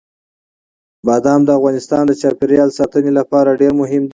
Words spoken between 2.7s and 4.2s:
ساتنې لپاره ډېر مهم دي.